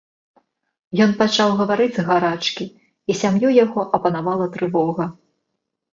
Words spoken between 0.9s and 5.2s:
Ён пачаў гаварыць з гарачкі, і сям'ю яго апанавала трывога.